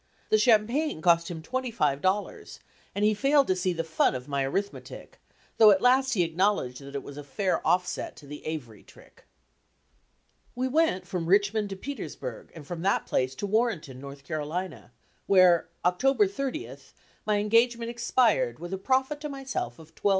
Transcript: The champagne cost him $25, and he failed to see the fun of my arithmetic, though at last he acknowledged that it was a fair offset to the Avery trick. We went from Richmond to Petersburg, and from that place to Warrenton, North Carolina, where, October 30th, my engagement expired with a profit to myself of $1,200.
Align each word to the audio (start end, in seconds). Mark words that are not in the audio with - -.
The 0.29 0.39
champagne 0.39 0.99
cost 0.99 1.29
him 1.29 1.43
$25, 1.43 2.59
and 2.95 3.05
he 3.05 3.13
failed 3.13 3.45
to 3.45 3.55
see 3.55 3.71
the 3.71 3.83
fun 3.83 4.15
of 4.15 4.27
my 4.27 4.43
arithmetic, 4.43 5.19
though 5.59 5.69
at 5.69 5.79
last 5.79 6.13
he 6.13 6.23
acknowledged 6.23 6.81
that 6.81 6.95
it 6.95 7.03
was 7.03 7.17
a 7.17 7.23
fair 7.23 7.61
offset 7.67 8.15
to 8.15 8.25
the 8.25 8.43
Avery 8.47 8.81
trick. 8.81 9.25
We 10.55 10.67
went 10.67 11.05
from 11.05 11.27
Richmond 11.27 11.69
to 11.69 11.75
Petersburg, 11.75 12.51
and 12.55 12.65
from 12.65 12.81
that 12.81 13.05
place 13.05 13.35
to 13.35 13.45
Warrenton, 13.45 14.01
North 14.01 14.23
Carolina, 14.23 14.91
where, 15.27 15.69
October 15.85 16.27
30th, 16.27 16.93
my 17.27 17.37
engagement 17.37 17.91
expired 17.91 18.57
with 18.57 18.73
a 18.73 18.79
profit 18.79 19.21
to 19.21 19.29
myself 19.29 19.77
of 19.77 19.93
$1,200. 19.93 20.01